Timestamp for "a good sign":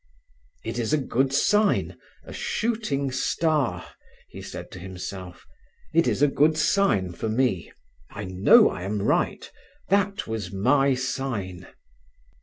6.23-7.11